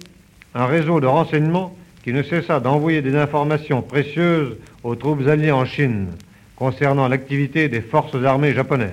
un 0.54 0.66
réseau 0.66 1.00
de 1.00 1.06
renseignements 1.06 1.76
qui 2.07 2.13
ne 2.13 2.23
cessa 2.23 2.61
d'envoyer 2.61 3.03
des 3.03 3.17
informations 3.17 3.83
précieuses 3.83 4.55
aux 4.85 4.95
troupes 4.95 5.27
alliées 5.27 5.51
en 5.51 5.65
Chine 5.65 6.11
concernant 6.55 7.09
l'activité 7.09 7.69
des 7.69 7.81
forces 7.81 8.15
armées 8.25 8.55
japonaises. 8.55 8.93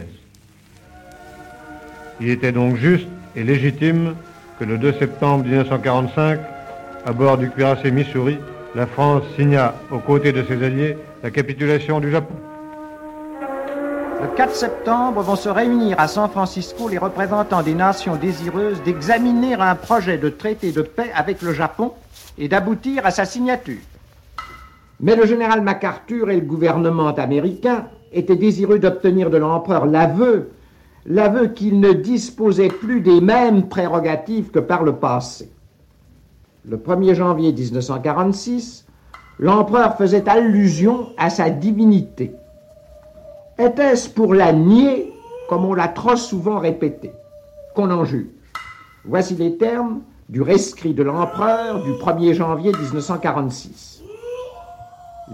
Il 2.20 2.30
était 2.30 2.52
donc 2.52 2.76
juste 2.76 3.06
et 3.36 3.44
légitime 3.44 4.16
que 4.60 4.66
le 4.66 4.80
2 4.80 4.94
septembre 4.94 5.44
1945, 5.44 6.40
à 7.06 7.14
bord 7.14 7.38
du 7.38 7.52
cuirassé 7.52 7.92
Missouri, 7.92 8.40
la 8.74 8.88
France 8.88 9.22
signa 9.36 9.76
aux 9.92 10.00
côtés 10.00 10.32
de 10.32 10.44
ses 10.44 10.64
alliés 10.64 10.98
la 11.22 11.30
capitulation 11.30 12.00
du 12.00 12.10
Japon. 12.10 12.34
Le 14.24 14.28
4 14.36 14.56
septembre 14.56 15.22
vont 15.22 15.36
se 15.36 15.50
réunir 15.50 16.00
à 16.00 16.08
San 16.08 16.32
Francisco 16.32 16.90
les 16.90 16.98
représentants 16.98 17.62
des 17.62 17.76
nations 17.76 18.16
désireuses 18.16 18.82
d'examiner 18.82 19.54
un 19.54 19.76
projet 19.76 20.18
de 20.18 20.30
traité 20.30 20.72
de 20.72 20.82
paix 20.82 21.12
avec 21.14 21.44
le 21.44 21.54
Japon 21.54 21.94
et 22.38 22.48
d'aboutir 22.48 23.06
à 23.06 23.12
sa 23.12 23.26
signature. 23.26 23.82
Mais 25.00 25.16
le 25.16 25.26
général 25.26 25.62
MacArthur 25.62 26.30
et 26.30 26.40
le 26.40 26.46
gouvernement 26.46 27.10
américain 27.10 27.88
étaient 28.12 28.36
désireux 28.36 28.80
d'obtenir 28.80 29.30
de 29.30 29.38
l'empereur 29.38 29.86
l'aveu, 29.86 30.52
l'aveu 31.06 31.48
qu'il 31.48 31.80
ne 31.80 31.92
disposait 31.92 32.70
plus 32.70 33.02
des 33.02 33.20
mêmes 33.20 33.68
prérogatives 33.68 34.52
que 34.52 34.60
par 34.60 34.84
le 34.84 34.96
passé. 34.96 35.52
Le 36.66 36.78
1er 36.78 37.16
janvier 37.16 37.52
1946, 37.52 38.86
l'empereur 39.40 39.98
faisait 39.98 40.30
allusion 40.30 41.10
à 41.18 41.30
sa 41.30 41.50
divinité. 41.50 42.32
Était-ce 43.60 44.10
pour 44.10 44.34
la 44.34 44.54
nier, 44.54 45.14
comme 45.50 45.66
on 45.66 45.74
l'a 45.74 45.90
trop 45.90 46.16
souvent 46.16 46.60
répété? 46.60 47.12
Qu'on 47.76 47.92
en 47.92 48.06
juge. 48.06 48.28
Voici 49.04 49.36
les 49.36 49.58
termes 49.58 50.02
du 50.34 50.42
rescrit 50.42 50.96
de 50.96 51.04
l'empereur 51.04 51.84
du 51.84 51.92
1er 51.92 52.34
janvier 52.34 52.72
1946. 52.72 54.02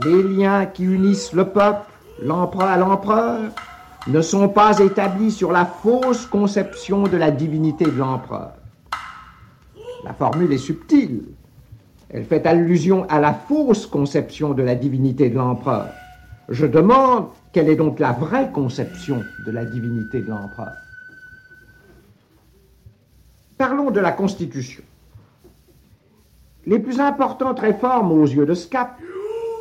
Les 0.03 0.23
liens 0.23 0.65
qui 0.65 0.83
unissent 0.83 1.31
le 1.31 1.45
peuple, 1.45 1.89
l'empereur 2.21 2.67
à 2.67 2.75
l'empereur, 2.75 3.39
ne 4.07 4.21
sont 4.21 4.49
pas 4.49 4.77
établis 4.79 5.31
sur 5.31 5.53
la 5.53 5.65
fausse 5.65 6.25
conception 6.25 7.03
de 7.03 7.15
la 7.15 7.31
divinité 7.31 7.85
de 7.85 7.97
l'empereur. 7.97 8.51
La 10.03 10.11
formule 10.11 10.51
est 10.51 10.57
subtile. 10.57 11.23
Elle 12.09 12.25
fait 12.25 12.45
allusion 12.45 13.07
à 13.07 13.21
la 13.21 13.33
fausse 13.33 13.85
conception 13.85 14.53
de 14.53 14.63
la 14.63 14.75
divinité 14.75 15.29
de 15.29 15.37
l'empereur. 15.37 15.87
Je 16.49 16.65
demande 16.65 17.27
quelle 17.53 17.69
est 17.69 17.77
donc 17.77 17.99
la 18.01 18.11
vraie 18.11 18.51
conception 18.51 19.23
de 19.45 19.51
la 19.51 19.63
divinité 19.63 20.19
de 20.19 20.27
l'empereur. 20.27 20.73
Parlons 23.57 23.91
de 23.91 24.01
la 24.01 24.11
Constitution. 24.11 24.83
Les 26.65 26.79
plus 26.79 26.99
importantes 26.99 27.59
réformes 27.59 28.11
aux 28.11 28.25
yeux 28.25 28.45
de 28.45 28.53
SCAP 28.53 28.91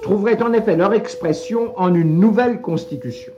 trouveraient 0.03 0.43
en 0.43 0.53
effet 0.53 0.77
leur 0.77 0.93
expression 0.93 1.79
en 1.79 1.95
une 1.95 2.19
nouvelle 2.19 2.61
Constitution. 2.61 3.33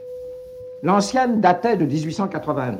L'ancienne 0.82 1.40
datait 1.40 1.76
de 1.76 1.84
1889. 1.84 2.78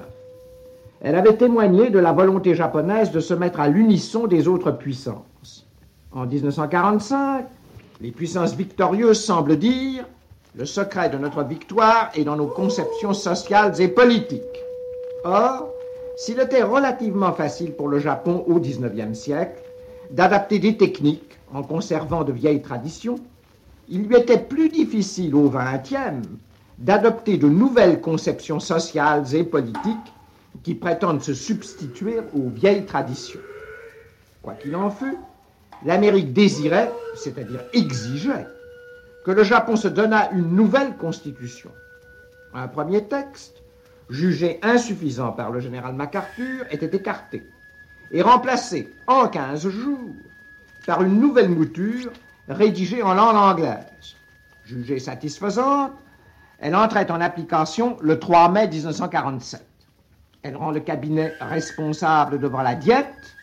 Elle 1.03 1.15
avait 1.15 1.37
témoigné 1.37 1.91
de 1.91 1.99
la 1.99 2.13
volonté 2.13 2.55
japonaise 2.55 3.11
de 3.11 3.21
se 3.21 3.35
mettre 3.35 3.61
à 3.61 3.69
l'unisson 3.69 4.27
des 4.27 4.49
autres 4.49 4.71
puissances. 4.71 5.67
En 6.13 6.27
1945, 6.27 7.47
les 8.01 8.11
puissances 8.11 8.55
victorieuses 8.55 9.23
semblent 9.23 9.57
dire 9.57 10.05
le 10.57 10.65
secret 10.65 11.11
de 11.11 11.19
notre 11.19 11.45
victoire 11.45 12.11
est 12.15 12.25
dans 12.25 12.37
nos 12.37 12.49
conceptions 12.49 13.13
sociales 13.13 13.81
et 13.81 13.89
politiques. 13.89 14.41
Or, 15.25 15.69
s'il 16.17 16.41
était 16.41 16.63
relativement 16.63 17.33
facile 17.33 17.73
pour 17.73 17.89
le 17.89 17.99
Japon 17.99 18.45
au 18.49 18.59
XIXe 18.59 19.17
siècle 19.17 19.61
d'adapter 20.11 20.59
des 20.59 20.77
techniques 20.77 21.39
en 21.53 21.63
conservant 21.63 22.25
de 22.25 22.33
vieilles 22.33 22.63
traditions, 22.63 23.19
il 23.89 24.05
lui 24.05 24.17
était 24.17 24.39
plus 24.39 24.69
difficile 24.69 25.35
au 25.35 25.51
XXe 25.51 26.29
d'adopter 26.79 27.37
de 27.37 27.49
nouvelles 27.49 28.01
conceptions 28.01 28.61
sociales 28.61 29.35
et 29.35 29.45
politiques 29.45 30.13
qui 30.63 30.75
prétendent 30.75 31.23
se 31.23 31.35
substituer 31.35 32.19
aux 32.35 32.49
vieilles 32.49 32.87
traditions. 32.87 33.41
Quoi 34.43 34.55
qu'il 34.55 34.75
en 34.77 34.91
fût, 34.91 35.17
l'Amérique 35.85 36.33
désirait, 36.33 36.91
c'est-à-dire 37.15 37.65
exigeait, 37.73 38.47
que 39.25 39.31
le 39.31 39.45
Japon 39.45 39.77
se 39.77 39.89
donnât 39.89 40.31
une 40.33 40.55
nouvelle 40.55 40.97
constitution. 40.97 41.71
Un 42.55 42.69
premier 42.69 43.05
texte, 43.05 43.63
jugé 44.09 44.59
insuffisant 44.63 45.33
par 45.33 45.51
le 45.51 45.61
général 45.61 45.95
MacArthur, 45.95 46.65
était 46.71 46.97
écarté 46.97 47.43
et 48.11 48.23
remplacé 48.23 48.93
en 49.07 49.29
15 49.29 49.69
jours 49.69 50.15
par 50.87 51.03
une 51.03 51.21
nouvelle 51.21 51.51
mouture 51.51 52.13
rédigée 52.49 53.03
en 53.03 53.15
langue 53.15 53.37
anglaise. 53.37 54.17
Jugée 54.65 54.99
satisfaisante, 54.99 55.93
elle 56.59 56.75
entrait 56.75 57.11
en 57.11 57.21
application 57.21 57.97
le 58.01 58.19
3 58.19 58.51
mai 58.51 58.69
1947. 58.69 59.65
Elle 60.43 60.57
rend 60.57 60.71
le 60.71 60.81
cabinet 60.81 61.33
responsable 61.41 62.39
devant 62.39 62.63
la 62.63 62.75
diète, 62.75 63.37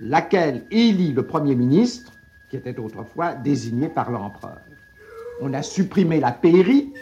laquelle 0.00 0.64
élit 0.70 1.12
le 1.12 1.26
Premier 1.26 1.54
ministre, 1.54 2.12
qui 2.50 2.56
était 2.56 2.78
autrefois 2.78 3.34
désigné 3.34 3.88
par 3.88 4.10
l'empereur. 4.10 4.58
On 5.40 5.54
a 5.54 5.62
supprimé 5.62 6.20
la 6.20 6.32
pairie, 6.32 6.92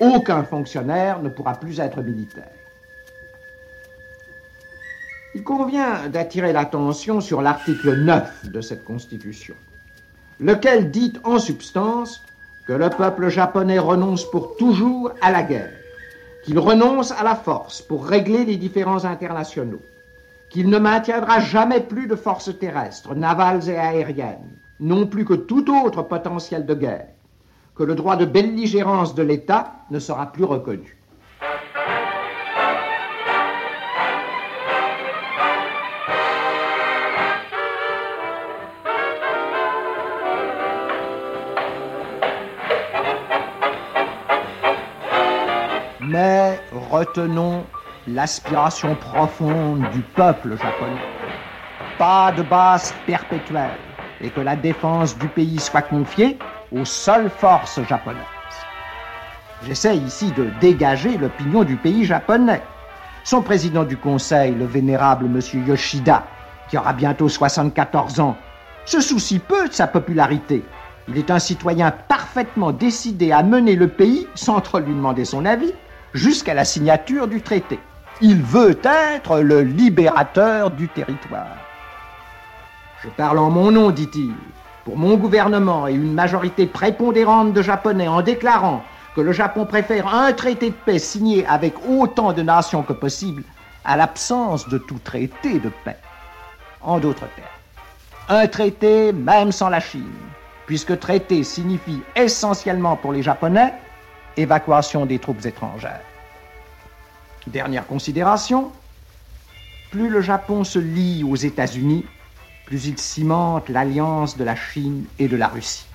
aucun 0.00 0.42
fonctionnaire 0.42 1.20
ne 1.22 1.28
pourra 1.28 1.54
plus 1.54 1.80
être 1.80 2.02
militaire. 2.02 2.50
Il 5.34 5.42
convient 5.42 6.08
d'attirer 6.08 6.52
l'attention 6.52 7.20
sur 7.20 7.42
l'article 7.42 7.96
9 7.96 8.50
de 8.50 8.60
cette 8.60 8.84
Constitution, 8.84 9.54
lequel 10.40 10.90
dit 10.90 11.12
en 11.24 11.38
substance 11.38 12.22
que 12.66 12.72
le 12.72 12.88
peuple 12.90 13.28
japonais 13.28 13.78
renonce 13.78 14.30
pour 14.30 14.56
toujours 14.56 15.12
à 15.20 15.30
la 15.30 15.42
guerre 15.42 15.72
qu'il 16.44 16.58
renonce 16.58 17.10
à 17.10 17.22
la 17.24 17.34
force 17.34 17.80
pour 17.80 18.06
régler 18.06 18.44
les 18.44 18.56
différends 18.56 19.06
internationaux, 19.06 19.80
qu'il 20.50 20.68
ne 20.68 20.78
maintiendra 20.78 21.40
jamais 21.40 21.80
plus 21.80 22.06
de 22.06 22.16
forces 22.16 22.56
terrestres, 22.58 23.14
navales 23.14 23.68
et 23.68 23.76
aériennes, 23.76 24.58
non 24.78 25.06
plus 25.06 25.24
que 25.24 25.34
tout 25.34 25.74
autre 25.74 26.02
potentiel 26.02 26.66
de 26.66 26.74
guerre, 26.74 27.08
que 27.74 27.82
le 27.82 27.94
droit 27.94 28.16
de 28.16 28.26
belligérance 28.26 29.14
de 29.14 29.22
l'État 29.22 29.72
ne 29.90 29.98
sera 29.98 30.32
plus 30.32 30.44
reconnu. 30.44 30.98
Retenons 47.04 47.64
l'aspiration 48.06 48.94
profonde 48.94 49.84
du 49.92 50.00
peuple 50.00 50.56
japonais. 50.56 51.00
Pas 51.98 52.32
de 52.32 52.42
base 52.42 52.94
perpétuelle 53.06 53.78
et 54.20 54.30
que 54.30 54.40
la 54.40 54.56
défense 54.56 55.16
du 55.18 55.28
pays 55.28 55.60
soit 55.60 55.82
confiée 55.82 56.38
aux 56.72 56.84
seules 56.84 57.30
forces 57.30 57.80
japonaises. 57.88 58.22
J'essaie 59.66 59.96
ici 59.96 60.32
de 60.32 60.48
dégager 60.60 61.16
l'opinion 61.16 61.64
du 61.64 61.76
pays 61.76 62.04
japonais. 62.04 62.62
Son 63.22 63.42
président 63.42 63.84
du 63.84 63.96
conseil, 63.96 64.54
le 64.54 64.66
vénérable 64.66 65.26
M. 65.26 65.40
Yoshida, 65.66 66.24
qui 66.68 66.76
aura 66.76 66.92
bientôt 66.92 67.28
74 67.28 68.20
ans, 68.20 68.36
se 68.84 69.00
soucie 69.00 69.38
peu 69.38 69.68
de 69.68 69.72
sa 69.72 69.86
popularité. 69.86 70.62
Il 71.08 71.16
est 71.16 71.30
un 71.30 71.38
citoyen 71.38 71.90
parfaitement 71.90 72.72
décidé 72.72 73.32
à 73.32 73.42
mener 73.42 73.76
le 73.76 73.88
pays 73.88 74.26
sans 74.34 74.60
trop 74.60 74.78
lui 74.78 74.92
demander 74.92 75.24
son 75.24 75.44
avis 75.44 75.72
jusqu'à 76.14 76.54
la 76.54 76.64
signature 76.64 77.28
du 77.28 77.42
traité. 77.42 77.78
Il 78.20 78.40
veut 78.40 78.78
être 78.84 79.40
le 79.40 79.62
libérateur 79.62 80.70
du 80.70 80.88
territoire. 80.88 81.56
Je 83.02 83.08
parle 83.10 83.38
en 83.38 83.50
mon 83.50 83.70
nom, 83.70 83.90
dit-il, 83.90 84.32
pour 84.84 84.96
mon 84.96 85.16
gouvernement 85.16 85.88
et 85.88 85.92
une 85.92 86.14
majorité 86.14 86.66
prépondérante 86.66 87.52
de 87.52 87.60
Japonais 87.60 88.08
en 88.08 88.22
déclarant 88.22 88.82
que 89.14 89.20
le 89.20 89.32
Japon 89.32 89.66
préfère 89.66 90.14
un 90.14 90.32
traité 90.32 90.70
de 90.70 90.74
paix 90.74 90.98
signé 90.98 91.44
avec 91.46 91.74
autant 91.88 92.32
de 92.32 92.42
nations 92.42 92.82
que 92.82 92.92
possible 92.92 93.42
à 93.84 93.96
l'absence 93.96 94.68
de 94.68 94.78
tout 94.78 94.98
traité 95.02 95.58
de 95.58 95.70
paix. 95.84 95.98
En 96.80 96.98
d'autres 96.98 97.28
termes, 97.34 98.40
un 98.40 98.46
traité 98.46 99.12
même 99.12 99.52
sans 99.52 99.68
la 99.68 99.80
Chine, 99.80 100.04
puisque 100.66 100.98
traité 100.98 101.42
signifie 101.44 102.00
essentiellement 102.16 102.96
pour 102.96 103.12
les 103.12 103.22
Japonais 103.22 103.74
évacuation 104.36 105.06
des 105.06 105.18
troupes 105.18 105.44
étrangères. 105.44 106.00
Dernière 107.46 107.86
considération, 107.86 108.72
plus 109.90 110.08
le 110.08 110.20
Japon 110.20 110.64
se 110.64 110.78
lie 110.78 111.22
aux 111.24 111.36
États-Unis, 111.36 112.04
plus 112.66 112.86
il 112.86 112.98
cimente 112.98 113.68
l'alliance 113.68 114.36
de 114.36 114.44
la 114.44 114.56
Chine 114.56 115.04
et 115.18 115.28
de 115.28 115.36
la 115.36 115.48
Russie. 115.48 115.86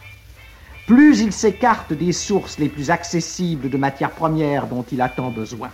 Plus 0.86 1.21
il 1.21 1.34
s'écarte 1.34 1.93
des 1.93 2.13
sources 2.13 2.58
les 2.60 2.69
plus 2.69 2.91
accessibles 2.91 3.69
de 3.69 3.78
matières 3.78 4.12
premières 4.12 4.67
dont 4.67 4.84
il 4.91 5.02
a 5.02 5.10
tant 5.10 5.30
besoin. 5.30 5.69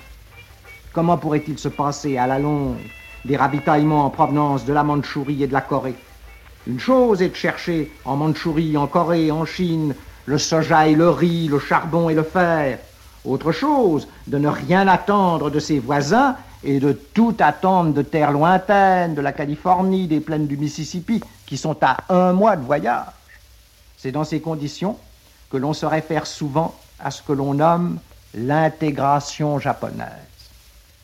Comment 0.92 1.18
pourrait-il 1.18 1.60
se 1.60 1.68
passer 1.68 2.18
à 2.18 2.28
la 2.28 2.40
longue 2.40 2.78
des 3.26 3.38
ravitaillements 3.38 4.06
en 4.06 4.10
provenance 4.10 4.66
de 4.66 4.74
la 4.74 4.84
Mandchourie 4.84 5.44
et 5.44 5.48
de 5.48 5.54
la 5.54 5.62
Corée? 5.62 5.96
Une 6.68 6.80
chose 6.80 7.22
est 7.22 7.30
de 7.30 7.36
chercher 7.36 7.92
en 8.06 8.16
Mandchourie, 8.16 8.76
en 8.76 8.88
Corée, 8.88 9.30
en 9.30 9.46
Chine, 9.46 9.94
le 10.26 10.38
soja 10.38 10.88
et 10.88 10.96
le 10.96 11.10
riz, 11.10 11.48
le 11.48 11.60
charbon 11.60 12.10
et 12.10 12.14
le 12.14 12.24
fer. 12.24 12.80
Autre 13.24 13.52
chose, 13.52 14.08
de 14.28 14.38
ne 14.38 14.48
rien 14.48 14.88
attendre 14.88 15.50
de 15.50 15.60
ses 15.60 15.80
voisins 15.80 16.36
et 16.64 16.80
de 16.80 16.92
tout 16.92 17.36
attendre 17.40 17.94
de 17.94 18.02
terres 18.02 18.32
lointaines, 18.32 19.16
de 19.16 19.22
la 19.22 19.32
Californie, 19.32 20.08
des 20.08 20.20
plaines 20.20 20.48
du 20.48 20.58
Mississippi, 20.58 21.22
qui 21.46 21.58
sont 21.58 21.78
à 21.82 21.98
un 22.10 22.34
mois 22.34 22.56
de 22.56 22.64
voyage. 22.64 23.06
C'est 23.98 24.12
dans 24.12 24.24
ces 24.24 24.40
conditions 24.40 24.98
que 25.50 25.58
l'on 25.58 25.74
se 25.74 25.86
réfère 25.86 26.28
souvent 26.28 26.76
à 27.00 27.12
ce 27.12 27.22
que 27.22 27.34
l'on 27.34 27.54
nomme 27.54 28.00
l'intégration 28.34 29.60
japonaise. 29.60 30.10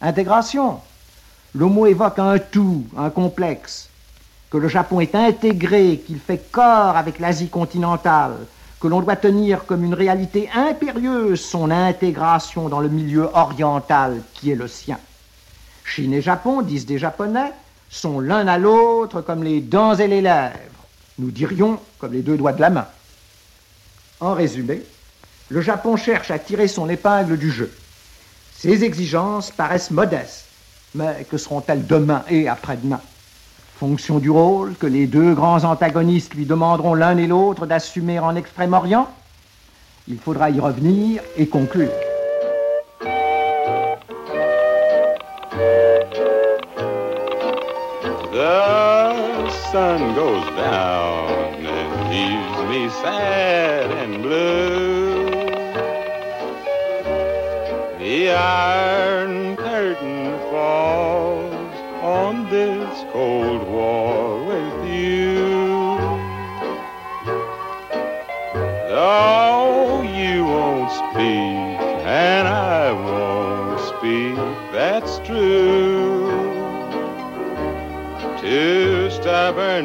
Intégration, 0.02 0.80
le 1.54 1.66
mot 1.66 1.86
évoque 1.86 2.20
un 2.20 2.40
tout, 2.40 2.86
un 2.98 3.10
complexe, 3.10 3.90
que 4.50 4.58
le 4.58 4.68
Japon 4.68 5.00
est 5.00 5.16
intégré, 5.16 6.02
qu'il 6.06 6.20
fait 6.20 6.52
corps 6.52 6.98
avec 6.98 7.20
l'Asie 7.20 7.50
continentale, 7.50 8.36
que 8.82 8.88
l'on 8.88 9.02
doit 9.02 9.16
tenir 9.16 9.66
comme 9.66 9.86
une 9.86 9.94
réalité 9.94 10.50
impérieuse 10.54 11.40
son 11.40 11.70
intégration 11.70 12.68
dans 12.68 12.80
le 12.80 12.90
milieu 12.90 13.30
oriental 13.34 14.22
qui 14.34 14.52
est 14.52 14.56
le 14.56 14.68
sien. 14.68 14.98
Chine 15.86 16.14
et 16.14 16.22
Japon, 16.22 16.64
disent 16.64 16.88
des 16.88 16.98
Japonais, 16.98 17.52
sont 17.90 18.20
l'un 18.20 18.48
à 18.48 18.58
l'autre 18.58 19.22
comme 19.22 19.44
les 19.44 19.62
dents 19.62 19.96
et 19.96 20.08
les 20.08 20.22
lèvres. 20.22 20.56
Nous 21.20 21.30
dirions 21.30 21.80
comme 22.00 22.14
les 22.14 22.24
deux 22.24 22.38
doigts 22.38 22.54
de 22.54 22.62
la 22.62 22.72
main. 22.72 22.88
En 24.20 24.34
résumé, 24.34 24.82
le 25.50 25.62
Japon 25.62 25.96
cherche 25.96 26.32
à 26.32 26.40
tirer 26.40 26.68
son 26.68 26.90
épingle 26.90 27.38
du 27.38 27.52
jeu. 27.52 27.72
Ses 28.58 28.84
exigences 28.84 29.52
paraissent 29.52 29.92
modestes, 29.92 30.46
mais 30.96 31.28
que 31.30 31.38
seront-elles 31.38 31.86
demain 31.86 32.24
et 32.30 32.48
après-demain? 32.48 33.02
Fonction 33.82 34.20
du 34.20 34.30
rôle 34.30 34.76
que 34.76 34.86
les 34.86 35.08
deux 35.08 35.34
grands 35.34 35.64
antagonistes 35.64 36.36
lui 36.36 36.46
demanderont 36.46 36.94
l'un 36.94 37.18
et 37.18 37.26
l'autre 37.26 37.66
d'assumer 37.66 38.20
en 38.20 38.36
Extrême-Orient 38.36 39.08
Il 40.08 40.20
faudra 40.20 40.52
y 40.52 40.60
revenir 40.60 41.24
et 41.36 41.48
conclure. 41.48 41.90
The 48.32 49.50
sun 49.72 50.14
goes 50.14 50.46
down 50.56 51.66
and 51.66 51.90
leaves 52.12 52.70
me 52.70 52.88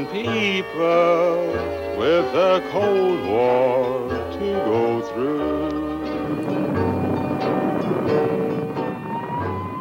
people 0.05 1.49
with 1.97 2.27
a 2.35 2.61
cold 2.73 3.25
war 3.31 4.09
to 4.33 4.47
go 4.67 5.01
through. 5.01 5.47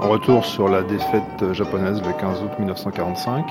En 0.01 0.09
retour 0.09 0.45
sur 0.45 0.69
la 0.69 0.83
défaite 0.83 1.53
japonaise 1.53 2.01
le 2.01 2.13
15 2.13 2.43
août 2.43 2.51
1945. 2.59 3.45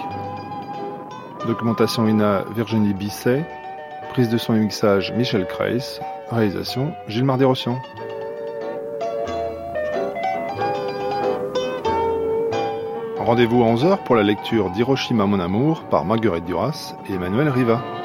Documentation 1.47 2.07
INA 2.07 2.45
Virginie 2.55 2.95
Bisset. 2.95 3.45
Prise 4.13 4.31
de 4.31 4.39
son 4.39 4.55
et 4.55 4.61
mixage 4.61 5.13
Michel 5.13 5.47
Kreis. 5.47 6.01
Réalisation 6.31 6.95
Gilles 7.09 7.25
Mardy-Rossian. 7.25 7.79
Rendez-vous 13.25 13.63
à 13.63 13.69
11h 13.69 14.05
pour 14.05 14.17
la 14.17 14.23
lecture 14.23 14.69
d'Hiroshima 14.69 15.25
Mon 15.25 15.41
Amour 15.41 15.85
par 15.85 16.05
Marguerite 16.05 16.45
Duras 16.45 16.95
et 17.09 17.15
Emmanuel 17.15 17.49
Riva. 17.49 18.04